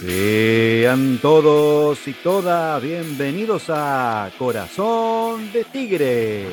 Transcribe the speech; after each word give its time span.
Sean 0.00 1.18
todos 1.22 2.06
y 2.06 2.12
todas 2.12 2.82
bienvenidos 2.82 3.64
a 3.70 4.30
Corazón 4.38 5.50
de 5.52 5.64
Tigre. 5.64 6.48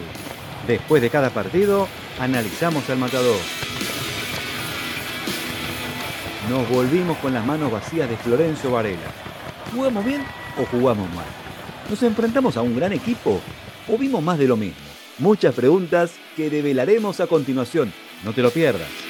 Después 0.66 1.02
de 1.02 1.10
cada 1.10 1.30
partido, 1.30 1.90
analizamos 2.22 2.90
al 2.90 3.00
matador. 3.00 3.36
Nos 6.50 6.70
volvimos 6.70 7.18
con 7.18 7.34
las 7.34 7.46
manos 7.46 7.70
vacías 7.70 8.10
de 8.10 8.16
Florencio 8.16 8.72
Varela. 8.72 9.12
¿Jugamos 9.76 10.06
bien 10.06 10.24
o 10.58 10.66
jugamos 10.66 11.14
mal? 11.14 11.26
¿Nos 11.90 12.02
enfrentamos 12.02 12.56
a 12.56 12.62
un 12.62 12.78
gran 12.78 12.94
equipo 12.94 13.42
o 13.90 13.98
vimos 13.98 14.24
más 14.24 14.40
de 14.40 14.48
lo 14.48 14.56
mismo? 14.56 14.80
Muchas 15.18 15.54
preguntas 15.54 16.14
que 16.38 16.50
develaremos 16.50 17.20
a 17.20 17.28
continuación. 17.28 17.92
No 18.24 18.32
te 18.32 18.42
lo 18.42 18.52
pierdas. 18.52 19.03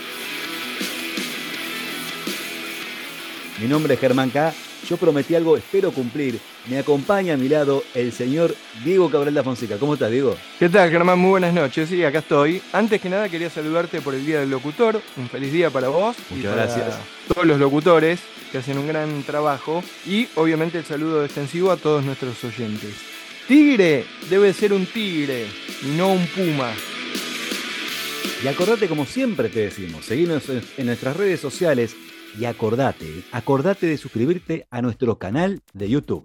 Mi 3.64 3.70
nombre 3.70 3.94
es 3.94 4.00
Germán 4.02 4.30
K. 4.30 4.54
Yo 4.90 4.98
prometí 4.98 5.36
algo, 5.36 5.56
espero 5.56 5.94
cumplir. 5.94 6.38
Me 6.70 6.80
acompaña 6.80 7.36
a 7.36 7.38
mi 7.38 7.48
lado 7.48 7.82
el 7.94 8.12
señor 8.12 8.54
Diego 8.84 9.10
Cabral 9.10 9.34
da 9.34 9.42
Fonseca. 9.42 9.78
¿Cómo 9.78 9.94
estás, 9.94 10.12
Diego? 10.12 10.36
¿Qué 10.60 10.68
tal, 10.68 10.92
Germán? 10.92 11.18
Muy 11.18 11.30
buenas 11.30 11.54
noches. 11.54 11.88
Sí, 11.88 12.04
acá 12.04 12.20
estoy. 12.20 12.62
Antes 12.74 13.00
que 13.00 13.10
nada 13.10 13.30
quería 13.30 13.50
saludarte 13.50 14.02
por 14.02 14.16
el 14.16 14.26
Día 14.26 14.42
del 14.42 14.50
Locutor. 14.50 15.02
Un 15.16 15.30
feliz 15.30 15.54
día 15.54 15.70
para 15.70 15.88
vos. 15.88 16.14
Muchas 16.30 16.44
y 16.44 16.48
para 16.50 16.66
gracias. 16.66 17.00
Todos 17.34 17.48
los 17.48 17.58
locutores 17.58 18.20
que 18.52 18.58
hacen 18.58 18.78
un 18.78 18.86
gran 18.86 19.24
trabajo. 19.24 19.82
Y 20.06 20.28
obviamente 20.36 20.80
el 20.80 20.84
saludo 20.84 21.24
extensivo 21.24 21.72
a 21.72 21.78
todos 21.78 22.04
nuestros 22.04 22.44
oyentes. 22.44 22.96
Tigre 23.48 24.04
debe 24.30 24.52
ser 24.52 24.74
un 24.74 24.86
tigre 24.86 25.48
no 25.96 26.12
un 26.12 26.28
puma. 26.28 26.74
Y 28.44 28.48
acordate, 28.50 28.90
como 28.90 29.06
siempre 29.06 29.48
te 29.48 29.62
decimos, 29.62 30.04
seguirnos 30.04 30.44
en 30.50 30.86
nuestras 30.86 31.16
redes 31.16 31.40
sociales 31.40 31.96
y 32.38 32.46
acordate, 32.46 33.24
acordate 33.32 33.88
de 33.88 33.98
suscribirte 33.98 34.68
a 34.72 34.82
nuestro 34.82 35.18
canal 35.18 35.62
de 35.74 35.90
YouTube. 35.90 36.24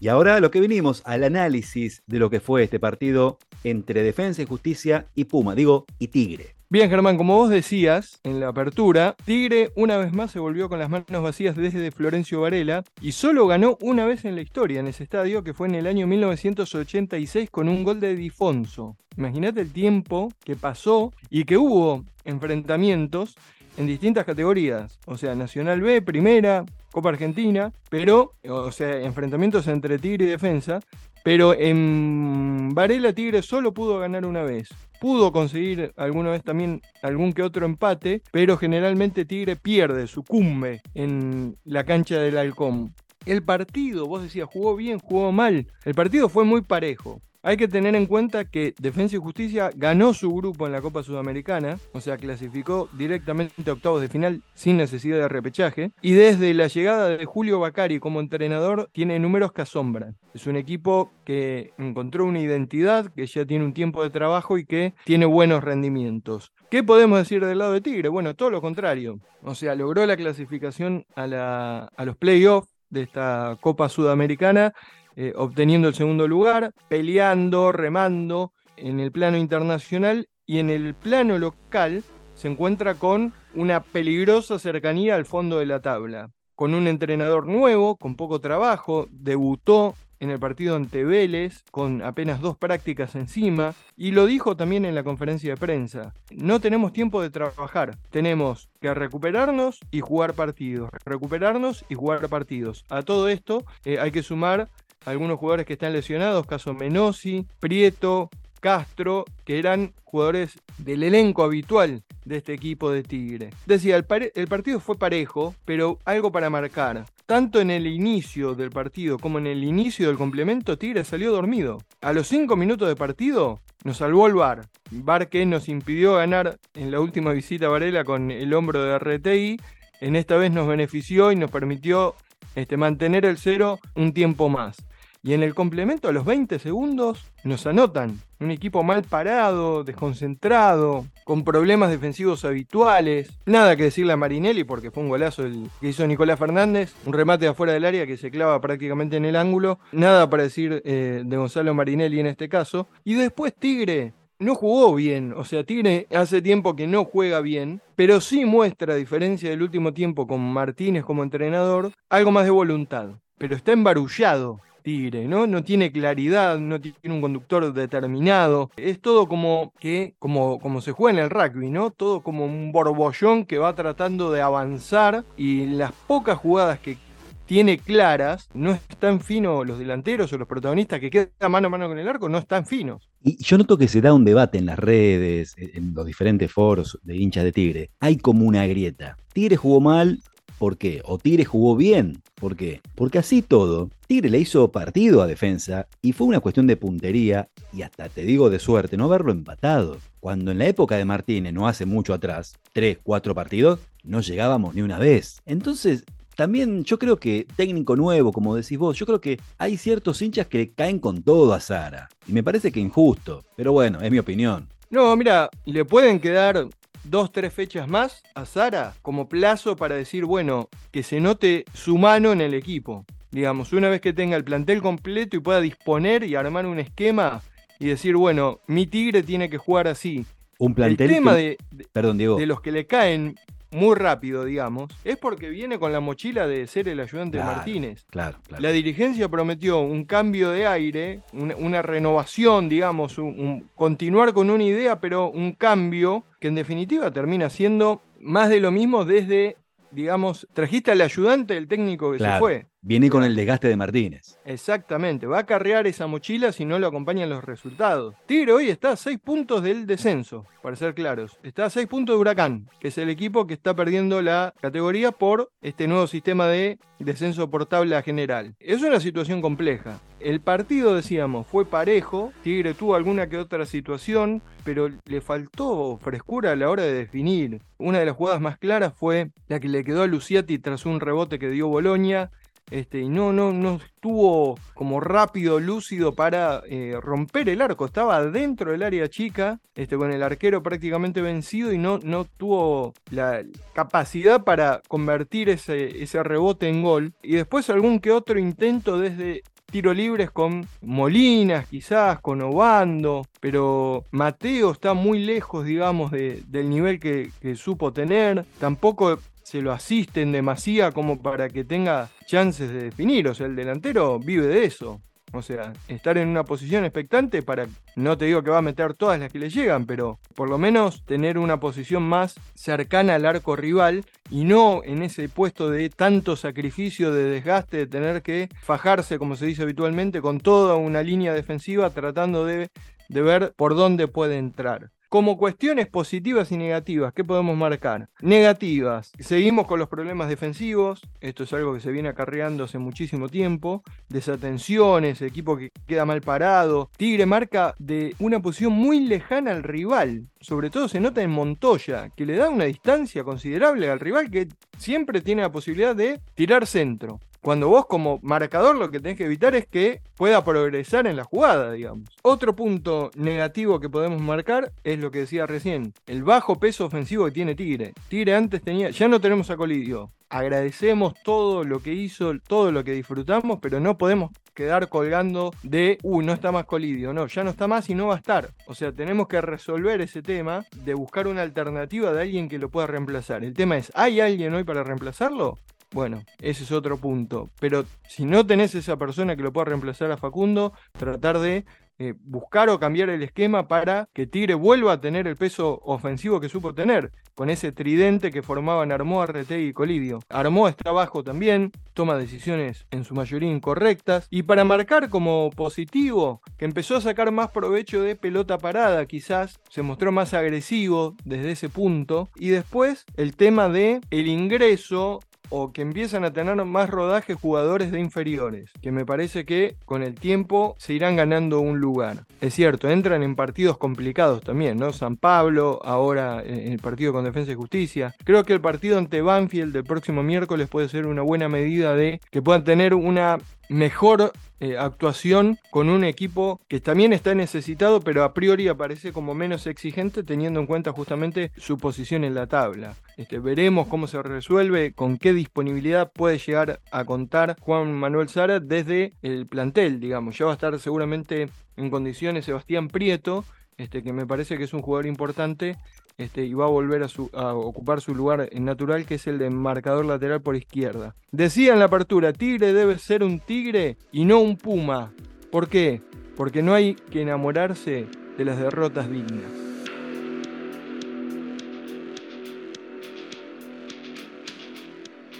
Y 0.00 0.08
ahora 0.08 0.40
lo 0.40 0.50
que 0.50 0.60
vinimos 0.60 1.02
al 1.04 1.24
análisis 1.24 2.02
de 2.06 2.18
lo 2.18 2.30
que 2.30 2.40
fue 2.40 2.62
este 2.62 2.78
partido 2.78 3.38
entre 3.64 4.02
Defensa 4.02 4.42
y 4.42 4.46
Justicia 4.46 5.06
y 5.14 5.24
Puma, 5.24 5.54
digo, 5.54 5.86
y 5.98 6.08
Tigre. 6.08 6.54
Bien, 6.70 6.90
Germán, 6.90 7.16
como 7.16 7.36
vos 7.36 7.50
decías 7.50 8.18
en 8.24 8.40
la 8.40 8.48
apertura, 8.48 9.14
Tigre 9.24 9.70
una 9.76 9.96
vez 9.96 10.12
más 10.12 10.32
se 10.32 10.40
volvió 10.40 10.68
con 10.68 10.78
las 10.78 10.90
manos 10.90 11.22
vacías 11.22 11.54
desde 11.54 11.92
Florencio 11.92 12.40
Varela 12.40 12.82
y 13.00 13.12
solo 13.12 13.46
ganó 13.46 13.78
una 13.80 14.06
vez 14.06 14.24
en 14.24 14.34
la 14.34 14.40
historia 14.40 14.80
en 14.80 14.88
ese 14.88 15.04
estadio, 15.04 15.44
que 15.44 15.54
fue 15.54 15.68
en 15.68 15.76
el 15.76 15.86
año 15.86 16.06
1986 16.06 17.50
con 17.50 17.68
un 17.68 17.84
gol 17.84 18.00
de 18.00 18.16
Difonso. 18.16 18.96
Imagínate 19.16 19.60
el 19.60 19.72
tiempo 19.72 20.32
que 20.42 20.56
pasó 20.56 21.12
y 21.30 21.44
que 21.44 21.56
hubo 21.58 22.04
enfrentamientos 22.24 23.36
en 23.76 23.86
distintas 23.86 24.24
categorías, 24.24 24.98
o 25.06 25.16
sea, 25.16 25.34
Nacional 25.34 25.80
B, 25.80 26.02
Primera, 26.02 26.64
Copa 26.90 27.10
Argentina, 27.10 27.72
pero, 27.90 28.32
o 28.48 28.72
sea, 28.72 29.00
enfrentamientos 29.00 29.68
entre 29.68 29.98
Tigre 29.98 30.24
y 30.24 30.28
Defensa, 30.28 30.80
pero 31.24 31.54
en 31.58 32.68
Varela 32.74 33.14
Tigre 33.14 33.40
solo 33.42 33.72
pudo 33.72 33.98
ganar 33.98 34.26
una 34.26 34.42
vez. 34.42 34.68
Pudo 35.00 35.32
conseguir 35.32 35.92
alguna 35.96 36.30
vez 36.30 36.44
también 36.44 36.82
algún 37.02 37.32
que 37.32 37.42
otro 37.42 37.64
empate, 37.64 38.22
pero 38.30 38.58
generalmente 38.58 39.24
Tigre 39.24 39.56
pierde, 39.56 40.06
sucumbe 40.06 40.82
en 40.92 41.56
la 41.64 41.84
cancha 41.84 42.18
del 42.18 42.36
Halcón. 42.36 42.94
El 43.26 43.42
partido, 43.42 44.06
vos 44.06 44.22
decías, 44.22 44.48
jugó 44.50 44.76
bien, 44.76 44.98
jugó 44.98 45.32
mal. 45.32 45.66
El 45.84 45.94
partido 45.94 46.28
fue 46.28 46.44
muy 46.44 46.60
parejo. 46.60 47.22
Hay 47.46 47.58
que 47.58 47.68
tener 47.68 47.94
en 47.94 48.06
cuenta 48.06 48.46
que 48.46 48.74
Defensa 48.78 49.16
y 49.16 49.18
Justicia 49.18 49.70
ganó 49.76 50.14
su 50.14 50.34
grupo 50.34 50.64
en 50.64 50.72
la 50.72 50.80
Copa 50.80 51.02
Sudamericana, 51.02 51.78
o 51.92 52.00
sea, 52.00 52.16
clasificó 52.16 52.88
directamente 52.94 53.70
a 53.70 53.74
octavos 53.74 54.00
de 54.00 54.08
final 54.08 54.42
sin 54.54 54.78
necesidad 54.78 55.18
de 55.18 55.28
repechaje. 55.28 55.90
Y 56.00 56.12
desde 56.12 56.54
la 56.54 56.68
llegada 56.68 57.10
de 57.10 57.24
Julio 57.26 57.60
Bacari 57.60 58.00
como 58.00 58.20
entrenador, 58.20 58.88
tiene 58.92 59.18
números 59.18 59.52
que 59.52 59.60
asombran. 59.60 60.16
Es 60.32 60.46
un 60.46 60.56
equipo 60.56 61.12
que 61.26 61.74
encontró 61.76 62.24
una 62.24 62.40
identidad, 62.40 63.12
que 63.12 63.26
ya 63.26 63.44
tiene 63.44 63.66
un 63.66 63.74
tiempo 63.74 64.02
de 64.02 64.08
trabajo 64.08 64.56
y 64.56 64.64
que 64.64 64.94
tiene 65.04 65.26
buenos 65.26 65.62
rendimientos. 65.62 66.50
¿Qué 66.70 66.82
podemos 66.82 67.18
decir 67.18 67.44
del 67.44 67.58
lado 67.58 67.74
de 67.74 67.82
Tigre? 67.82 68.08
Bueno, 68.08 68.34
todo 68.34 68.48
lo 68.48 68.62
contrario. 68.62 69.20
O 69.42 69.54
sea, 69.54 69.74
logró 69.74 70.06
la 70.06 70.16
clasificación 70.16 71.04
a, 71.14 71.90
a 71.94 72.04
los 72.06 72.16
playoffs 72.16 72.73
de 72.90 73.02
esta 73.02 73.56
Copa 73.60 73.88
Sudamericana 73.88 74.72
eh, 75.16 75.32
obteniendo 75.36 75.86
el 75.88 75.94
segundo 75.94 76.26
lugar, 76.26 76.72
peleando, 76.88 77.70
remando 77.70 78.52
en 78.76 78.98
el 78.98 79.12
plano 79.12 79.36
internacional 79.36 80.28
y 80.44 80.58
en 80.58 80.70
el 80.70 80.94
plano 80.94 81.38
local 81.38 82.02
se 82.34 82.48
encuentra 82.48 82.96
con 82.96 83.32
una 83.54 83.80
peligrosa 83.80 84.58
cercanía 84.58 85.14
al 85.14 85.24
fondo 85.24 85.60
de 85.60 85.66
la 85.66 85.80
tabla. 85.80 86.30
Con 86.56 86.74
un 86.74 86.88
entrenador 86.88 87.46
nuevo, 87.46 87.96
con 87.96 88.16
poco 88.16 88.40
trabajo, 88.40 89.06
debutó 89.10 89.94
en 90.24 90.30
el 90.30 90.38
partido 90.38 90.74
ante 90.74 91.04
Vélez, 91.04 91.62
con 91.70 92.02
apenas 92.02 92.40
dos 92.40 92.56
prácticas 92.56 93.14
encima, 93.14 93.74
y 93.96 94.10
lo 94.10 94.26
dijo 94.26 94.56
también 94.56 94.84
en 94.84 94.94
la 94.94 95.04
conferencia 95.04 95.50
de 95.50 95.56
prensa. 95.56 96.14
No 96.30 96.60
tenemos 96.60 96.92
tiempo 96.92 97.22
de 97.22 97.30
trabajar, 97.30 97.96
tenemos 98.10 98.68
que 98.80 98.92
recuperarnos 98.92 99.80
y 99.90 100.00
jugar 100.00 100.34
partidos, 100.34 100.90
recuperarnos 101.04 101.84
y 101.88 101.94
jugar 101.94 102.28
partidos. 102.28 102.84
A 102.88 103.02
todo 103.02 103.28
esto 103.28 103.64
eh, 103.84 103.98
hay 104.00 104.10
que 104.10 104.22
sumar 104.22 104.68
algunos 105.04 105.38
jugadores 105.38 105.66
que 105.66 105.74
están 105.74 105.92
lesionados, 105.92 106.46
caso 106.46 106.72
Menosi, 106.72 107.46
Prieto, 107.60 108.30
Castro, 108.60 109.26
que 109.44 109.58
eran 109.58 109.92
jugadores 110.04 110.58
del 110.78 111.02
elenco 111.02 111.44
habitual 111.44 112.02
de 112.24 112.38
este 112.38 112.54
equipo 112.54 112.90
de 112.90 113.02
Tigre. 113.02 113.50
Decía, 113.66 113.96
el, 113.96 114.06
el, 114.34 114.48
partido 114.48 114.80
fue 114.80 114.96
parejo, 114.96 115.54
pero 115.66 115.98
algo 116.06 116.32
para 116.32 116.48
marcar. 116.48 117.04
Tanto 117.26 117.58
en 117.58 117.70
el 117.70 117.86
inicio 117.86 118.54
del 118.54 118.68
partido 118.68 119.18
como 119.18 119.38
en 119.38 119.46
el 119.46 119.64
inicio 119.64 120.08
del 120.08 120.18
complemento, 120.18 120.76
Tigre 120.76 121.04
salió 121.04 121.32
dormido. 121.32 121.78
A 122.02 122.12
los 122.12 122.28
5 122.28 122.54
minutos 122.54 122.86
de 122.86 122.96
partido, 122.96 123.60
nos 123.82 123.96
salvó 123.96 124.26
el 124.26 124.34
VAR. 124.34 124.68
VAR 124.90 125.30
que 125.30 125.46
nos 125.46 125.70
impidió 125.70 126.16
ganar 126.16 126.58
en 126.74 126.90
la 126.90 127.00
última 127.00 127.32
visita 127.32 127.64
a 127.64 127.70
Varela 127.70 128.04
con 128.04 128.30
el 128.30 128.52
hombro 128.52 128.82
de 128.82 128.98
RTI. 128.98 129.58
En 130.02 130.16
esta 130.16 130.36
vez 130.36 130.52
nos 130.52 130.68
benefició 130.68 131.32
y 131.32 131.36
nos 131.36 131.50
permitió 131.50 132.14
este, 132.56 132.76
mantener 132.76 133.24
el 133.24 133.38
cero 133.38 133.78
un 133.94 134.12
tiempo 134.12 134.50
más. 134.50 134.76
Y 135.24 135.32
en 135.32 135.42
el 135.42 135.54
complemento 135.54 136.06
a 136.06 136.12
los 136.12 136.26
20 136.26 136.58
segundos 136.58 137.32
nos 137.44 137.66
anotan. 137.66 138.20
Un 138.40 138.50
equipo 138.50 138.82
mal 138.82 139.04
parado, 139.04 139.82
desconcentrado, 139.82 141.06
con 141.24 141.44
problemas 141.44 141.88
defensivos 141.88 142.44
habituales. 142.44 143.30
Nada 143.46 143.74
que 143.74 143.84
decirle 143.84 144.12
a 144.12 144.18
Marinelli 144.18 144.64
porque 144.64 144.90
fue 144.90 145.02
un 145.02 145.08
golazo 145.08 145.46
el 145.46 145.70
que 145.80 145.88
hizo 145.88 146.06
Nicolás 146.06 146.38
Fernández. 146.38 146.94
Un 147.06 147.14
remate 147.14 147.46
de 147.46 147.52
afuera 147.52 147.72
del 147.72 147.86
área 147.86 148.06
que 148.06 148.18
se 148.18 148.30
clava 148.30 148.60
prácticamente 148.60 149.16
en 149.16 149.24
el 149.24 149.36
ángulo. 149.36 149.78
Nada 149.92 150.28
para 150.28 150.42
decir 150.42 150.82
eh, 150.84 151.22
de 151.24 151.36
Gonzalo 151.38 151.72
Marinelli 151.72 152.20
en 152.20 152.26
este 152.26 152.50
caso. 152.50 152.86
Y 153.02 153.14
después 153.14 153.54
Tigre 153.54 154.12
no 154.38 154.54
jugó 154.54 154.94
bien. 154.94 155.32
O 155.34 155.46
sea, 155.46 155.64
Tigre 155.64 156.06
hace 156.14 156.42
tiempo 156.42 156.76
que 156.76 156.86
no 156.86 157.06
juega 157.06 157.40
bien, 157.40 157.80
pero 157.96 158.20
sí 158.20 158.44
muestra, 158.44 158.92
a 158.92 158.96
diferencia 158.98 159.48
del 159.48 159.62
último 159.62 159.94
tiempo 159.94 160.26
con 160.26 160.42
Martínez 160.52 161.02
como 161.02 161.22
entrenador, 161.22 161.92
algo 162.10 162.30
más 162.30 162.44
de 162.44 162.50
voluntad. 162.50 163.08
Pero 163.38 163.56
está 163.56 163.72
embarullado. 163.72 164.60
Tigre, 164.84 165.26
¿no? 165.26 165.46
No 165.46 165.64
tiene 165.64 165.90
claridad, 165.90 166.58
no 166.58 166.78
tiene 166.78 166.98
un 167.04 167.22
conductor 167.22 167.72
determinado. 167.72 168.70
Es 168.76 169.00
todo 169.00 169.26
como 169.26 169.72
que, 169.80 170.14
como, 170.18 170.60
como 170.60 170.82
se 170.82 170.92
juega 170.92 171.18
en 171.18 171.24
el 171.24 171.30
rugby, 171.30 171.70
¿no? 171.70 171.90
Todo 171.90 172.20
como 172.20 172.44
un 172.44 172.70
borbollón 172.70 173.46
que 173.46 173.56
va 173.56 173.74
tratando 173.74 174.30
de 174.30 174.42
avanzar 174.42 175.24
y 175.38 175.64
las 175.66 175.92
pocas 175.92 176.36
jugadas 176.36 176.78
que 176.80 176.98
tiene 177.46 177.78
claras, 177.78 178.48
no 178.54 178.72
están 178.72 179.20
finos 179.20 179.66
los 179.66 179.78
delanteros 179.78 180.32
o 180.32 180.38
los 180.38 180.48
protagonistas 180.48 181.00
que 181.00 181.10
quedan 181.10 181.50
mano 181.50 181.66
a 181.66 181.70
mano 181.70 181.88
con 181.88 181.98
el 181.98 182.08
arco, 182.08 182.28
no 182.28 182.38
están 182.38 182.66
finos. 182.66 183.08
Y 183.22 183.42
yo 183.42 183.56
noto 183.56 183.78
que 183.78 183.88
se 183.88 184.02
da 184.02 184.12
un 184.12 184.24
debate 184.24 184.58
en 184.58 184.66
las 184.66 184.78
redes, 184.78 185.54
en 185.56 185.94
los 185.94 186.04
diferentes 186.04 186.52
foros 186.52 186.98
de 187.02 187.16
hinchas 187.16 187.44
de 187.44 187.52
Tigre. 187.52 187.90
Hay 188.00 188.18
como 188.18 188.46
una 188.46 188.66
grieta. 188.66 189.16
Tigre 189.32 189.56
jugó 189.56 189.80
mal, 189.80 190.20
¿Por 190.58 190.78
qué? 190.78 191.02
O 191.04 191.18
Tigre 191.18 191.44
jugó 191.44 191.76
bien. 191.76 192.22
¿Por 192.34 192.56
qué? 192.56 192.80
Porque 192.94 193.18
así 193.18 193.42
todo, 193.42 193.90
Tigre 194.06 194.30
le 194.30 194.38
hizo 194.38 194.70
partido 194.70 195.22
a 195.22 195.26
defensa 195.26 195.86
y 196.02 196.12
fue 196.12 196.26
una 196.26 196.40
cuestión 196.40 196.66
de 196.66 196.76
puntería 196.76 197.48
y 197.72 197.82
hasta 197.82 198.08
te 198.08 198.22
digo 198.22 198.50
de 198.50 198.58
suerte 198.58 198.96
no 198.96 199.08
verlo 199.08 199.32
empatado. 199.32 199.98
Cuando 200.20 200.50
en 200.50 200.58
la 200.58 200.66
época 200.66 200.96
de 200.96 201.04
Martínez, 201.04 201.52
no 201.52 201.66
hace 201.68 201.86
mucho 201.86 202.14
atrás, 202.14 202.54
tres, 202.72 202.98
cuatro 203.02 203.34
partidos, 203.34 203.80
no 204.02 204.20
llegábamos 204.20 204.74
ni 204.74 204.82
una 204.82 204.98
vez. 204.98 205.40
Entonces, 205.46 206.04
también 206.34 206.84
yo 206.84 206.98
creo 206.98 207.18
que 207.18 207.46
técnico 207.56 207.96
nuevo, 207.96 208.32
como 208.32 208.56
decís 208.56 208.78
vos, 208.78 208.98
yo 208.98 209.06
creo 209.06 209.20
que 209.20 209.38
hay 209.58 209.76
ciertos 209.76 210.20
hinchas 210.20 210.46
que 210.46 210.72
caen 210.72 210.98
con 210.98 211.22
todo 211.22 211.54
a 211.54 211.60
Sara. 211.60 212.08
Y 212.26 212.32
me 212.32 212.42
parece 212.42 212.72
que 212.72 212.80
injusto. 212.80 213.44
Pero 213.56 213.72
bueno, 213.72 214.00
es 214.00 214.10
mi 214.10 214.18
opinión. 214.18 214.68
No, 214.90 215.16
mira, 215.16 215.48
le 215.64 215.84
pueden 215.84 216.20
quedar 216.20 216.68
dos, 217.04 217.32
tres 217.32 217.52
fechas 217.52 217.88
más 217.88 218.22
a 218.34 218.44
Sara 218.44 218.94
como 219.02 219.28
plazo 219.28 219.76
para 219.76 219.94
decir, 219.94 220.24
bueno, 220.24 220.68
que 220.90 221.02
se 221.02 221.20
note 221.20 221.64
su 221.72 221.98
mano 221.98 222.32
en 222.32 222.40
el 222.40 222.54
equipo. 222.54 223.04
Digamos, 223.30 223.72
una 223.72 223.88
vez 223.88 224.00
que 224.00 224.12
tenga 224.12 224.36
el 224.36 224.44
plantel 224.44 224.80
completo 224.80 225.36
y 225.36 225.40
pueda 225.40 225.60
disponer 225.60 226.24
y 226.24 226.34
armar 226.34 226.66
un 226.66 226.78
esquema 226.78 227.42
y 227.78 227.86
decir, 227.86 228.16
bueno, 228.16 228.60
mi 228.66 228.86
tigre 228.86 229.22
tiene 229.22 229.50
que 229.50 229.58
jugar 229.58 229.88
así. 229.88 230.24
Un 230.58 230.74
plantel. 230.74 231.10
El 231.10 231.16
tema 231.16 231.34
de, 231.34 231.58
Perdón, 231.92 232.18
Diego. 232.18 232.36
de 232.36 232.46
los 232.46 232.60
que 232.60 232.70
le 232.70 232.86
caen 232.86 233.36
muy 233.74 233.96
rápido, 233.96 234.44
digamos, 234.44 234.90
es 235.04 235.16
porque 235.16 235.48
viene 235.50 235.78
con 235.78 235.92
la 235.92 236.00
mochila 236.00 236.46
de 236.46 236.66
ser 236.66 236.88
el 236.88 237.00
ayudante 237.00 237.38
de 237.38 237.44
Martínez. 237.44 238.06
Claro, 238.08 238.38
claro. 238.46 238.62
La 238.62 238.70
dirigencia 238.70 239.28
prometió 239.28 239.80
un 239.80 240.04
cambio 240.04 240.50
de 240.50 240.66
aire, 240.66 241.20
una, 241.32 241.82
renovación, 241.82 242.68
digamos, 242.68 243.18
un, 243.18 243.68
continuar 243.74 244.32
con 244.32 244.48
una 244.48 244.64
idea, 244.64 245.00
pero 245.00 245.30
un 245.30 245.52
cambio 245.52 246.24
que 246.40 246.48
en 246.48 246.54
definitiva 246.54 247.10
termina 247.10 247.50
siendo 247.50 248.00
más 248.20 248.48
de 248.48 248.60
lo 248.60 248.70
mismo 248.70 249.04
desde 249.04 249.56
digamos, 249.90 250.48
trajiste 250.52 250.90
al 250.90 251.00
ayudante 251.00 251.54
del 251.54 251.68
técnico 251.68 252.12
que 252.12 252.18
se 252.18 252.38
fue. 252.38 252.66
Viene 252.86 253.08
con 253.08 253.24
el 253.24 253.34
desgaste 253.34 253.66
de 253.66 253.78
Martínez. 253.78 254.38
Exactamente, 254.44 255.26
va 255.26 255.38
a 255.38 255.46
carrear 255.46 255.86
esa 255.86 256.06
mochila 256.06 256.52
si 256.52 256.66
no 256.66 256.78
lo 256.78 256.86
acompañan 256.86 257.30
los 257.30 257.42
resultados. 257.42 258.14
Tigre 258.26 258.52
hoy 258.52 258.68
está 258.68 258.90
a 258.90 258.96
seis 258.96 259.18
puntos 259.18 259.62
del 259.62 259.86
descenso, 259.86 260.44
para 260.62 260.76
ser 260.76 260.92
claros. 260.92 261.38
Está 261.42 261.64
a 261.64 261.70
seis 261.70 261.86
puntos 261.86 262.14
de 262.14 262.20
Huracán, 262.20 262.68
que 262.80 262.88
es 262.88 262.98
el 262.98 263.08
equipo 263.08 263.46
que 263.46 263.54
está 263.54 263.74
perdiendo 263.74 264.20
la 264.20 264.52
categoría 264.60 265.12
por 265.12 265.50
este 265.62 265.88
nuevo 265.88 266.06
sistema 266.06 266.46
de 266.46 266.78
descenso 266.98 267.48
por 267.48 267.64
tabla 267.64 268.02
general. 268.02 268.54
Es 268.60 268.82
una 268.82 269.00
situación 269.00 269.40
compleja. 269.40 269.98
El 270.20 270.42
partido, 270.42 270.94
decíamos, 270.94 271.46
fue 271.46 271.64
parejo. 271.64 272.34
Tigre 272.42 272.74
tuvo 272.74 272.96
alguna 272.96 273.30
que 273.30 273.38
otra 273.38 273.64
situación, 273.64 274.42
pero 274.62 274.90
le 275.06 275.22
faltó 275.22 275.96
frescura 276.02 276.52
a 276.52 276.56
la 276.56 276.68
hora 276.68 276.82
de 276.82 276.92
definir. 276.92 277.62
Una 277.78 278.00
de 278.00 278.04
las 278.04 278.16
jugadas 278.16 278.42
más 278.42 278.58
claras 278.58 278.92
fue 278.94 279.30
la 279.48 279.58
que 279.58 279.68
le 279.68 279.84
quedó 279.84 280.02
a 280.02 280.06
Luciati 280.06 280.58
tras 280.58 280.84
un 280.84 281.00
rebote 281.00 281.38
que 281.38 281.48
dio 281.48 281.68
Boloña 281.68 282.30
este, 282.70 283.00
y 283.00 283.08
no, 283.08 283.32
no, 283.32 283.52
no 283.52 283.76
estuvo 283.76 284.58
como 284.74 285.00
rápido, 285.00 285.60
lúcido 285.60 286.14
para 286.14 286.62
eh, 286.68 286.96
romper 287.00 287.48
el 287.48 287.62
arco. 287.62 287.84
Estaba 287.84 288.24
dentro 288.26 288.72
del 288.72 288.82
área 288.82 289.08
chica, 289.08 289.60
este, 289.74 289.96
con 289.96 290.12
el 290.12 290.22
arquero 290.22 290.62
prácticamente 290.62 291.22
vencido 291.22 291.72
y 291.72 291.78
no, 291.78 291.98
no 292.02 292.24
tuvo 292.24 292.94
la 293.10 293.42
capacidad 293.72 294.44
para 294.44 294.82
convertir 294.88 295.48
ese, 295.48 296.02
ese 296.02 296.22
rebote 296.22 296.68
en 296.68 296.82
gol. 296.82 297.12
Y 297.22 297.34
después 297.34 297.70
algún 297.70 298.00
que 298.00 298.12
otro 298.12 298.38
intento 298.38 298.98
desde 298.98 299.42
tiro 299.74 299.92
libres 299.92 300.30
con 300.30 300.68
Molinas, 300.82 301.66
quizás, 301.66 302.20
con 302.20 302.40
Obando, 302.42 303.26
pero 303.40 304.04
Mateo 304.12 304.70
está 304.70 304.94
muy 304.94 305.18
lejos, 305.18 305.64
digamos, 305.64 306.12
del 306.12 306.70
nivel 306.70 307.00
que, 307.00 307.32
supo 307.56 307.92
tener. 307.92 308.44
Tampoco 308.60 309.18
se 309.44 309.62
lo 309.62 309.72
asisten 309.72 310.32
demasiado 310.32 310.92
como 310.92 311.22
para 311.22 311.48
que 311.48 311.64
tenga 311.64 312.10
chances 312.26 312.70
de 312.70 312.84
definir. 312.84 313.28
O 313.28 313.34
sea, 313.34 313.46
el 313.46 313.54
delantero 313.54 314.18
vive 314.18 314.46
de 314.46 314.64
eso. 314.64 315.00
O 315.32 315.42
sea, 315.42 315.72
estar 315.88 316.16
en 316.16 316.28
una 316.28 316.44
posición 316.44 316.84
expectante 316.84 317.42
para, 317.42 317.66
no 317.96 318.16
te 318.16 318.26
digo 318.26 318.44
que 318.44 318.50
va 318.50 318.58
a 318.58 318.62
meter 318.62 318.94
todas 318.94 319.18
las 319.18 319.32
que 319.32 319.40
le 319.40 319.50
llegan, 319.50 319.84
pero 319.84 320.20
por 320.36 320.48
lo 320.48 320.58
menos 320.58 321.04
tener 321.04 321.38
una 321.38 321.58
posición 321.58 322.04
más 322.04 322.36
cercana 322.54 323.16
al 323.16 323.26
arco 323.26 323.56
rival 323.56 324.04
y 324.30 324.44
no 324.44 324.82
en 324.84 325.02
ese 325.02 325.28
puesto 325.28 325.70
de 325.70 325.90
tanto 325.90 326.36
sacrificio, 326.36 327.12
de 327.12 327.24
desgaste, 327.24 327.78
de 327.78 327.86
tener 327.88 328.22
que 328.22 328.48
fajarse, 328.62 329.18
como 329.18 329.34
se 329.34 329.46
dice 329.46 329.64
habitualmente, 329.64 330.22
con 330.22 330.38
toda 330.38 330.76
una 330.76 331.02
línea 331.02 331.34
defensiva 331.34 331.90
tratando 331.90 332.46
de, 332.46 332.70
de 333.08 333.22
ver 333.22 333.54
por 333.56 333.74
dónde 333.74 334.06
puede 334.06 334.38
entrar. 334.38 334.92
Como 335.14 335.38
cuestiones 335.38 335.86
positivas 335.86 336.50
y 336.50 336.56
negativas, 336.56 337.12
¿qué 337.14 337.22
podemos 337.22 337.56
marcar? 337.56 338.08
Negativas, 338.20 339.12
seguimos 339.20 339.68
con 339.68 339.78
los 339.78 339.88
problemas 339.88 340.28
defensivos, 340.28 341.02
esto 341.20 341.44
es 341.44 341.52
algo 341.52 341.72
que 341.72 341.78
se 341.78 341.92
viene 341.92 342.08
acarreando 342.08 342.64
hace 342.64 342.78
muchísimo 342.78 343.28
tiempo, 343.28 343.84
desatenciones, 344.08 345.22
equipo 345.22 345.56
que 345.56 345.70
queda 345.86 346.04
mal 346.04 346.20
parado, 346.20 346.90
Tigre 346.96 347.26
marca 347.26 347.76
de 347.78 348.16
una 348.18 348.42
posición 348.42 348.72
muy 348.72 349.06
lejana 349.06 349.52
al 349.52 349.62
rival, 349.62 350.26
sobre 350.40 350.68
todo 350.68 350.88
se 350.88 350.98
nota 350.98 351.22
en 351.22 351.30
Montoya, 351.30 352.08
que 352.16 352.26
le 352.26 352.34
da 352.34 352.48
una 352.48 352.64
distancia 352.64 353.22
considerable 353.22 353.88
al 353.88 354.00
rival 354.00 354.32
que 354.32 354.48
siempre 354.78 355.20
tiene 355.20 355.42
la 355.42 355.52
posibilidad 355.52 355.94
de 355.94 356.18
tirar 356.34 356.66
centro 356.66 357.20
cuando 357.44 357.68
vos 357.68 357.84
como 357.84 358.20
marcador 358.22 358.74
lo 358.74 358.90
que 358.90 359.00
tenés 359.00 359.18
que 359.18 359.26
evitar 359.26 359.54
es 359.54 359.66
que 359.66 360.00
pueda 360.16 360.42
progresar 360.42 361.06
en 361.06 361.16
la 361.16 361.24
jugada, 361.24 361.72
digamos. 361.72 362.08
Otro 362.22 362.56
punto 362.56 363.10
negativo 363.16 363.80
que 363.80 363.90
podemos 363.90 364.18
marcar 364.22 364.72
es 364.82 364.98
lo 364.98 365.10
que 365.10 365.18
decía 365.18 365.46
recién, 365.46 365.92
el 366.06 366.24
bajo 366.24 366.58
peso 366.58 366.86
ofensivo 366.86 367.26
que 367.26 367.32
tiene 367.32 367.54
Tigre. 367.54 367.92
Tigre 368.08 368.34
antes 368.34 368.62
tenía, 368.62 368.88
ya 368.88 369.08
no 369.08 369.20
tenemos 369.20 369.50
a 369.50 369.58
Colidio. 369.58 370.10
Agradecemos 370.30 371.12
todo 371.22 371.64
lo 371.64 371.80
que 371.80 371.92
hizo, 371.92 372.32
todo 372.48 372.72
lo 372.72 372.82
que 372.82 372.92
disfrutamos, 372.92 373.58
pero 373.60 373.78
no 373.78 373.98
podemos 373.98 374.32
quedar 374.54 374.88
colgando 374.88 375.52
de, 375.62 375.98
uy, 376.02 376.24
no 376.24 376.32
está 376.32 376.50
más 376.50 376.64
Colidio. 376.64 377.12
No, 377.12 377.26
ya 377.26 377.44
no 377.44 377.50
está 377.50 377.68
más 377.68 377.90
y 377.90 377.94
no 377.94 378.06
va 378.06 378.14
a 378.14 378.18
estar. 378.18 378.48
O 378.66 378.74
sea, 378.74 378.90
tenemos 378.90 379.28
que 379.28 379.42
resolver 379.42 380.00
ese 380.00 380.22
tema 380.22 380.64
de 380.74 380.94
buscar 380.94 381.28
una 381.28 381.42
alternativa 381.42 382.10
de 382.12 382.22
alguien 382.22 382.48
que 382.48 382.58
lo 382.58 382.70
pueda 382.70 382.86
reemplazar. 382.86 383.44
El 383.44 383.52
tema 383.52 383.76
es, 383.76 383.92
¿hay 383.94 384.20
alguien 384.20 384.54
hoy 384.54 384.64
para 384.64 384.82
reemplazarlo? 384.82 385.58
Bueno, 385.94 386.24
ese 386.40 386.64
es 386.64 386.72
otro 386.72 386.96
punto. 386.98 387.50
Pero 387.60 387.84
si 388.08 388.24
no 388.24 388.44
tenés 388.44 388.74
esa 388.74 388.96
persona 388.96 389.36
que 389.36 389.44
lo 389.44 389.52
pueda 389.52 389.66
reemplazar 389.66 390.10
a 390.10 390.16
Facundo, 390.16 390.72
tratar 390.98 391.38
de 391.38 391.64
eh, 392.00 392.14
buscar 392.24 392.68
o 392.68 392.80
cambiar 392.80 393.10
el 393.10 393.22
esquema 393.22 393.68
para 393.68 394.08
que 394.12 394.26
Tigre 394.26 394.54
vuelva 394.54 394.94
a 394.94 395.00
tener 395.00 395.28
el 395.28 395.36
peso 395.36 395.80
ofensivo 395.84 396.40
que 396.40 396.48
supo 396.48 396.74
tener, 396.74 397.12
con 397.36 397.48
ese 397.48 397.70
tridente 397.70 398.32
que 398.32 398.42
formaban 398.42 398.90
Armoa, 398.90 399.26
Rete 399.26 399.62
y 399.62 399.72
Colidio. 399.72 400.18
Armoa 400.28 400.70
está 400.70 400.90
abajo 400.90 401.22
también, 401.22 401.70
toma 401.92 402.16
decisiones 402.16 402.86
en 402.90 403.04
su 403.04 403.14
mayoría 403.14 403.52
incorrectas, 403.52 404.26
y 404.30 404.42
para 404.42 404.64
marcar 404.64 405.08
como 405.08 405.50
positivo, 405.50 406.42
que 406.58 406.64
empezó 406.64 406.96
a 406.96 407.00
sacar 407.00 407.30
más 407.30 407.50
provecho 407.52 408.02
de 408.02 408.16
pelota 408.16 408.58
parada, 408.58 409.06
quizás 409.06 409.60
se 409.70 409.82
mostró 409.82 410.10
más 410.10 410.34
agresivo 410.34 411.14
desde 411.24 411.52
ese 411.52 411.68
punto, 411.68 412.28
y 412.34 412.48
después 412.48 413.04
el 413.16 413.36
tema 413.36 413.68
de 413.68 414.00
el 414.10 414.26
ingreso 414.26 415.20
o 415.50 415.72
que 415.72 415.82
empiezan 415.82 416.24
a 416.24 416.32
tener 416.32 416.54
más 416.64 416.90
rodaje 416.90 417.34
jugadores 417.34 417.90
de 417.90 418.00
inferiores, 418.00 418.70
que 418.82 418.92
me 418.92 419.04
parece 419.04 419.44
que 419.44 419.76
con 419.84 420.02
el 420.02 420.14
tiempo 420.14 420.74
se 420.78 420.94
irán 420.94 421.16
ganando 421.16 421.60
un 421.60 421.78
lugar. 421.78 422.24
Es 422.40 422.54
cierto, 422.54 422.88
entran 422.88 423.22
en 423.22 423.36
partidos 423.36 423.78
complicados 423.78 424.42
también, 424.42 424.78
¿no? 424.78 424.92
San 424.92 425.16
Pablo, 425.16 425.80
ahora 425.84 426.42
en 426.44 426.72
el 426.72 426.78
partido 426.78 427.12
con 427.12 427.24
Defensa 427.24 427.52
y 427.52 427.56
Justicia. 427.56 428.14
Creo 428.24 428.44
que 428.44 428.52
el 428.52 428.60
partido 428.60 428.98
ante 428.98 429.22
Banfield 429.22 429.72
del 429.72 429.84
próximo 429.84 430.22
miércoles 430.22 430.68
puede 430.68 430.88
ser 430.88 431.06
una 431.06 431.22
buena 431.22 431.48
medida 431.48 431.94
de 431.94 432.20
que 432.30 432.42
puedan 432.42 432.64
tener 432.64 432.94
una 432.94 433.38
mejor 433.68 434.32
eh, 434.60 434.78
actuación 434.78 435.58
con 435.70 435.90
un 435.90 436.04
equipo 436.04 436.60
que 436.68 436.80
también 436.80 437.12
está 437.12 437.34
necesitado, 437.34 438.00
pero 438.00 438.24
a 438.24 438.32
priori 438.32 438.68
aparece 438.68 439.12
como 439.12 439.34
menos 439.34 439.66
exigente 439.66 440.22
teniendo 440.22 440.60
en 440.60 440.66
cuenta 440.66 440.92
justamente 440.92 441.52
su 441.56 441.76
posición 441.76 442.24
en 442.24 442.34
la 442.34 442.46
tabla. 442.46 442.94
Este, 443.16 443.38
veremos 443.38 443.88
cómo 443.88 444.06
se 444.06 444.22
resuelve, 444.22 444.92
con 444.92 445.18
qué 445.18 445.32
disponibilidad 445.32 446.12
puede 446.12 446.38
llegar 446.38 446.80
a 446.90 447.04
contar 447.04 447.56
Juan 447.60 447.92
Manuel 447.92 448.28
Sara 448.28 448.60
desde 448.60 449.12
el 449.22 449.46
plantel, 449.46 450.00
digamos. 450.00 450.38
Ya 450.38 450.46
va 450.46 450.52
a 450.52 450.54
estar 450.54 450.78
seguramente 450.78 451.48
en 451.76 451.90
condiciones 451.90 452.44
Sebastián 452.44 452.88
Prieto, 452.88 453.44
este, 453.76 454.02
que 454.02 454.12
me 454.12 454.26
parece 454.26 454.56
que 454.56 454.64
es 454.64 454.72
un 454.72 454.82
jugador 454.82 455.06
importante 455.06 455.76
este, 456.16 456.44
y 456.44 456.54
va 456.54 456.66
a 456.66 456.68
volver 456.68 457.02
a, 457.32 457.54
ocupar 457.54 458.00
su 458.00 458.14
lugar 458.14 458.48
natural, 458.54 459.04
que 459.04 459.16
es 459.16 459.26
el 459.26 459.38
de 459.38 459.50
marcador 459.50 460.04
lateral 460.04 460.42
por 460.42 460.56
izquierda. 460.56 461.14
Decía 461.32 461.72
en 461.72 461.80
la 461.80 461.86
apertura, 461.86 462.32
Tigre 462.32 462.72
debe 462.72 462.98
ser 462.98 463.24
un 463.24 463.40
tigre 463.40 463.96
y 464.12 464.24
no 464.24 464.38
un 464.38 464.56
puma. 464.56 465.12
¿Por 465.50 465.68
qué? 465.68 466.02
Porque 466.36 466.62
no 466.62 466.74
hay 466.74 466.94
que 466.94 467.22
enamorarse 467.22 468.06
de 468.36 468.44
las 468.44 468.58
derrotas 468.58 469.10
dignas. 469.10 469.64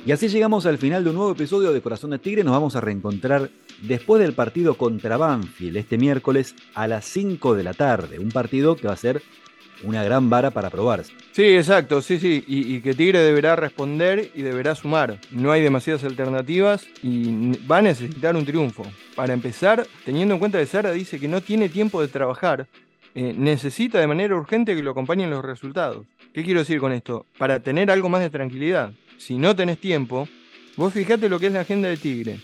Y 0.06 0.12
así 0.12 0.28
llegamos 0.28 0.66
al 0.66 0.76
final 0.76 1.02
de 1.02 1.10
un 1.10 1.16
nuevo 1.16 1.32
episodio 1.32 1.72
de 1.72 1.80
Corazón 1.80 2.10
de 2.10 2.18
Tigre. 2.18 2.44
Nos 2.44 2.52
vamos 2.52 2.76
a 2.76 2.82
reencontrar 2.82 3.48
después 3.80 4.20
del 4.20 4.34
partido 4.34 4.74
contra 4.74 5.16
Banfield 5.16 5.78
este 5.78 5.96
miércoles 5.96 6.54
a 6.74 6.86
las 6.86 7.06
5 7.06 7.54
de 7.54 7.62
la 7.62 7.72
tarde. 7.72 8.18
Un 8.18 8.30
partido 8.30 8.76
que 8.76 8.86
va 8.86 8.92
a 8.92 8.98
ser 8.98 9.22
una 9.84 10.02
gran 10.02 10.30
vara 10.30 10.50
para 10.50 10.70
probarse. 10.70 11.12
Sí, 11.32 11.44
exacto, 11.56 12.02
sí, 12.02 12.18
sí, 12.18 12.44
y, 12.46 12.80
que 12.80 12.94
Tigre 12.94 13.20
deberá 13.20 13.56
responder 13.56 14.30
y 14.34 14.42
deberá 14.42 14.74
sumar. 14.74 15.18
No 15.30 15.52
hay 15.52 15.62
demasiadas 15.62 16.04
alternativas 16.04 16.86
y 17.02 17.56
va 17.66 17.78
a 17.78 17.82
necesitar 17.82 18.36
un 18.36 18.44
triunfo. 18.44 18.84
Para 19.14 19.32
empezar, 19.32 19.86
teniendo 20.04 20.34
en 20.34 20.40
cuenta 20.40 20.58
que 20.58 20.66
Sara 20.66 20.92
dice 20.92 21.20
que 21.20 21.28
no 21.28 21.40
tiene 21.40 21.68
tiempo 21.68 22.00
de 22.00 22.08
trabajar, 22.08 22.66
eh, 23.14 23.34
necesita 23.36 24.00
de 24.00 24.06
manera 24.06 24.34
urgente 24.34 24.74
que 24.74 24.82
lo 24.82 24.90
acompañen 24.90 25.30
los 25.30 25.44
resultados. 25.44 26.06
¿Qué 26.32 26.42
quiero 26.42 26.60
decir 26.60 26.80
con 26.80 26.92
esto? 26.92 27.26
Para 27.38 27.60
tener 27.60 27.90
algo 27.90 28.08
más 28.08 28.20
de 28.20 28.30
tranquilidad. 28.30 28.92
Si 29.18 29.38
no 29.38 29.54
tenés 29.54 29.78
tiempo, 29.78 30.28
vos 30.76 30.92
fijate 30.92 31.28
lo 31.28 31.38
que 31.38 31.46
es 31.46 31.52
la 31.52 31.60
agenda 31.60 31.88
de 31.88 31.96
Tigre. 31.96 32.40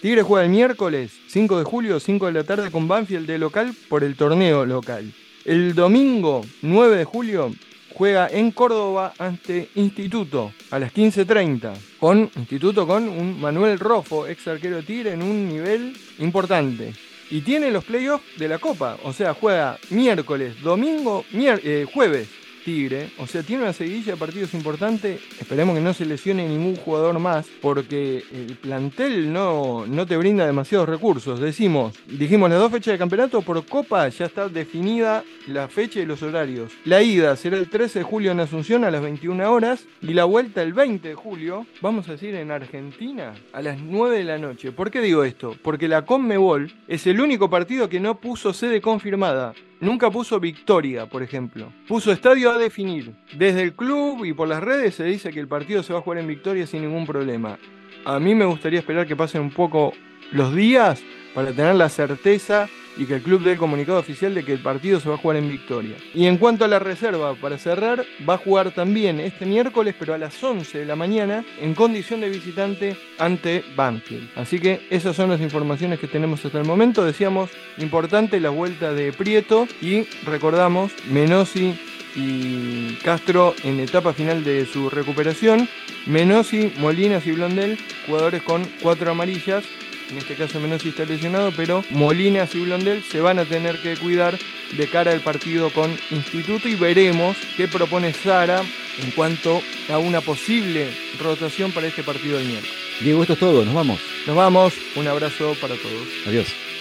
Tigre 0.00 0.22
juega 0.22 0.44
el 0.44 0.50
miércoles 0.50 1.12
5 1.28 1.58
de 1.58 1.64
julio, 1.64 2.00
5 2.00 2.26
de 2.26 2.32
la 2.32 2.44
tarde 2.44 2.70
con 2.70 2.88
Banfield 2.88 3.26
de 3.26 3.38
local 3.38 3.74
por 3.88 4.04
el 4.04 4.16
torneo 4.16 4.64
local. 4.66 5.12
El 5.44 5.74
domingo 5.74 6.42
9 6.62 6.96
de 6.96 7.04
julio 7.04 7.52
juega 7.92 8.28
en 8.28 8.50
Córdoba 8.50 9.12
ante 9.18 9.68
Instituto 9.74 10.54
a 10.70 10.78
las 10.78 10.94
15.30. 10.94 11.74
Con 12.00 12.30
Instituto 12.34 12.86
con 12.86 13.06
un 13.06 13.38
Manuel 13.38 13.78
Rofo, 13.78 14.26
ex 14.26 14.48
arquero 14.48 14.80
de 14.80 15.12
en 15.12 15.22
un 15.22 15.46
nivel 15.46 15.94
importante. 16.18 16.94
Y 17.30 17.42
tiene 17.42 17.70
los 17.70 17.84
playoffs 17.84 18.24
de 18.38 18.48
la 18.48 18.58
Copa. 18.58 18.96
O 19.04 19.12
sea, 19.12 19.34
juega 19.34 19.78
miércoles, 19.90 20.62
domingo, 20.62 21.26
eh, 21.34 21.86
jueves, 21.92 22.28
Tigre. 22.64 23.10
O 23.18 23.26
sea, 23.26 23.42
tiene 23.42 23.62
una 23.62 23.72
seguidilla 23.72 24.12
de 24.12 24.18
partidos 24.18 24.54
importante. 24.54 25.18
Esperemos 25.40 25.76
que 25.76 25.82
no 25.82 25.94
se 25.94 26.06
lesione 26.06 26.48
ningún 26.48 26.76
jugador 26.76 27.18
más, 27.18 27.46
porque 27.60 28.24
el 28.32 28.56
plantel 28.56 29.32
no, 29.32 29.86
no 29.86 30.06
te 30.06 30.16
brinda 30.16 30.46
demasiados 30.46 30.88
recursos. 30.88 31.40
Decimos, 31.40 31.94
dijimos 32.06 32.50
las 32.50 32.58
dos 32.58 32.72
fechas 32.72 32.92
de 32.92 32.98
campeonato, 32.98 33.42
por 33.42 33.64
Copa 33.66 34.08
ya 34.08 34.26
está 34.26 34.48
definida 34.48 35.22
la 35.46 35.68
fecha 35.68 36.00
y 36.00 36.06
los 36.06 36.22
horarios. 36.22 36.72
La 36.84 37.02
ida 37.02 37.36
será 37.36 37.56
el 37.56 37.68
13 37.68 38.00
de 38.00 38.04
julio 38.04 38.32
en 38.32 38.40
Asunción 38.40 38.84
a 38.84 38.90
las 38.90 39.02
21 39.02 39.50
horas 39.50 39.84
y 40.00 40.14
la 40.14 40.24
vuelta 40.24 40.62
el 40.62 40.72
20 40.72 41.08
de 41.08 41.14
julio, 41.14 41.66
vamos 41.80 42.08
a 42.08 42.12
decir 42.12 42.34
en 42.34 42.50
Argentina, 42.50 43.34
a 43.52 43.62
las 43.62 43.78
9 43.78 44.18
de 44.18 44.24
la 44.24 44.38
noche. 44.38 44.72
¿Por 44.72 44.90
qué 44.90 45.00
digo 45.00 45.24
esto? 45.24 45.56
Porque 45.62 45.88
la 45.88 46.04
Conmebol 46.04 46.72
es 46.88 47.06
el 47.06 47.20
único 47.20 47.50
partido 47.50 47.88
que 47.88 48.00
no 48.00 48.20
puso 48.20 48.52
sede 48.52 48.80
confirmada. 48.80 49.54
Nunca 49.84 50.10
puso 50.10 50.40
victoria, 50.40 51.04
por 51.04 51.22
ejemplo. 51.22 51.70
Puso 51.86 52.10
estadio 52.10 52.50
a 52.50 52.56
definir. 52.56 53.14
Desde 53.36 53.60
el 53.60 53.74
club 53.74 54.24
y 54.24 54.32
por 54.32 54.48
las 54.48 54.62
redes 54.62 54.94
se 54.94 55.04
dice 55.04 55.30
que 55.30 55.40
el 55.40 55.46
partido 55.46 55.82
se 55.82 55.92
va 55.92 55.98
a 55.98 56.02
jugar 56.02 56.20
en 56.20 56.26
victoria 56.26 56.66
sin 56.66 56.80
ningún 56.80 57.04
problema. 57.04 57.58
A 58.06 58.18
mí 58.18 58.34
me 58.34 58.46
gustaría 58.46 58.78
esperar 58.78 59.06
que 59.06 59.14
pasen 59.14 59.42
un 59.42 59.50
poco 59.50 59.92
los 60.32 60.54
días 60.54 61.02
para 61.34 61.52
tener 61.52 61.74
la 61.74 61.88
certeza 61.88 62.68
y 62.96 63.06
que 63.06 63.16
el 63.16 63.22
club 63.22 63.42
dé 63.42 63.52
el 63.52 63.58
comunicado 63.58 63.98
oficial 63.98 64.34
de 64.34 64.44
que 64.44 64.52
el 64.52 64.60
partido 64.60 65.00
se 65.00 65.08
va 65.08 65.16
a 65.16 65.18
jugar 65.18 65.36
en 65.36 65.48
victoria. 65.48 65.96
Y 66.14 66.26
en 66.26 66.38
cuanto 66.38 66.64
a 66.64 66.68
la 66.68 66.78
reserva, 66.78 67.34
para 67.34 67.58
cerrar, 67.58 68.04
va 68.28 68.34
a 68.34 68.38
jugar 68.38 68.70
también 68.70 69.20
este 69.20 69.46
miércoles, 69.46 69.94
pero 69.98 70.14
a 70.14 70.18
las 70.18 70.42
11 70.42 70.78
de 70.78 70.86
la 70.86 70.96
mañana, 70.96 71.44
en 71.60 71.74
condición 71.74 72.20
de 72.20 72.30
visitante 72.30 72.96
ante 73.18 73.64
Banfield. 73.74 74.30
Así 74.36 74.60
que 74.60 74.86
esas 74.90 75.16
son 75.16 75.30
las 75.30 75.40
informaciones 75.40 75.98
que 75.98 76.06
tenemos 76.06 76.44
hasta 76.44 76.58
el 76.58 76.66
momento. 76.66 77.04
Decíamos, 77.04 77.50
importante 77.78 78.40
la 78.40 78.50
vuelta 78.50 78.92
de 78.92 79.12
Prieto 79.12 79.66
y 79.80 80.04
recordamos, 80.24 80.92
Menosi 81.10 81.74
y 82.16 82.94
Castro 83.02 83.54
en 83.64 83.80
etapa 83.80 84.12
final 84.12 84.44
de 84.44 84.66
su 84.66 84.88
recuperación. 84.88 85.68
Menosi, 86.06 86.72
Molinas 86.78 87.26
y 87.26 87.32
Blondel, 87.32 87.78
jugadores 88.06 88.42
con 88.42 88.64
cuatro 88.82 89.10
amarillas 89.10 89.64
en 90.10 90.18
este 90.18 90.34
caso 90.34 90.60
Menossi 90.60 90.90
está 90.90 91.04
lesionado, 91.04 91.52
pero 91.56 91.84
Molinas 91.90 92.54
y 92.54 92.60
Blondel 92.60 93.02
se 93.02 93.20
van 93.20 93.38
a 93.38 93.44
tener 93.44 93.80
que 93.80 93.96
cuidar 93.96 94.38
de 94.72 94.86
cara 94.88 95.12
al 95.12 95.20
partido 95.20 95.70
con 95.70 95.96
Instituto 96.10 96.68
y 96.68 96.74
veremos 96.74 97.36
qué 97.56 97.68
propone 97.68 98.12
Sara 98.12 98.62
en 99.02 99.10
cuanto 99.12 99.62
a 99.88 99.98
una 99.98 100.20
posible 100.20 100.88
rotación 101.20 101.72
para 101.72 101.86
este 101.86 102.02
partido 102.02 102.38
del 102.38 102.46
miércoles. 102.46 102.74
Diego, 103.00 103.22
esto 103.22 103.32
es 103.32 103.38
todo, 103.38 103.64
nos 103.64 103.74
vamos. 103.74 104.00
Nos 104.26 104.36
vamos, 104.36 104.74
un 104.94 105.08
abrazo 105.08 105.56
para 105.60 105.74
todos. 105.74 106.08
Adiós. 106.26 106.73